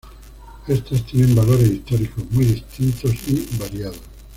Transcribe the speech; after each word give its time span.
Éstas 0.67 1.05
tienen 1.05 1.35
valores 1.35 1.69
históricos 1.69 2.23
muy 2.31 2.45
distintos 2.45 3.13
y 3.27 3.45
variados. 3.59 3.99